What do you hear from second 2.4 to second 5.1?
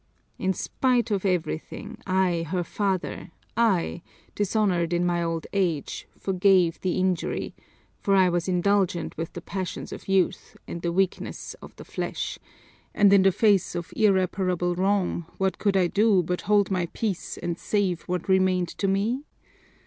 her father, I, dishonored in